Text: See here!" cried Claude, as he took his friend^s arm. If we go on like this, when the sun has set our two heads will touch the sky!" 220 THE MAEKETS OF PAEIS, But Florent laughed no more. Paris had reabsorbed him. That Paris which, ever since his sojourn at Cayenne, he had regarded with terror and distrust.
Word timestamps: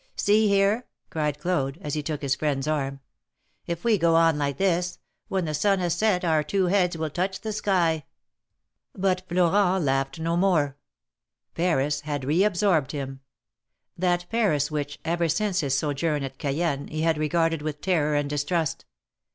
See 0.15 0.47
here!" 0.47 0.87
cried 1.11 1.37
Claude, 1.37 1.77
as 1.79 1.93
he 1.93 2.01
took 2.01 2.23
his 2.23 2.35
friend^s 2.35 2.67
arm. 2.67 3.01
If 3.67 3.83
we 3.83 3.99
go 3.99 4.15
on 4.15 4.35
like 4.39 4.57
this, 4.57 4.97
when 5.27 5.45
the 5.45 5.53
sun 5.53 5.77
has 5.77 5.93
set 5.93 6.25
our 6.25 6.41
two 6.41 6.65
heads 6.65 6.97
will 6.97 7.11
touch 7.11 7.41
the 7.41 7.53
sky!" 7.53 8.05
220 8.95 8.95
THE 8.95 8.95
MAEKETS 8.95 8.95
OF 8.95 8.95
PAEIS, 8.95 9.01
But 9.03 9.51
Florent 9.51 9.85
laughed 9.85 10.19
no 10.19 10.35
more. 10.37 10.77
Paris 11.53 12.01
had 12.01 12.23
reabsorbed 12.23 12.91
him. 12.93 13.19
That 13.95 14.25
Paris 14.31 14.71
which, 14.71 14.97
ever 15.05 15.29
since 15.29 15.59
his 15.59 15.77
sojourn 15.77 16.23
at 16.23 16.39
Cayenne, 16.39 16.87
he 16.87 17.01
had 17.03 17.19
regarded 17.19 17.61
with 17.61 17.79
terror 17.81 18.15
and 18.15 18.27
distrust. 18.27 18.85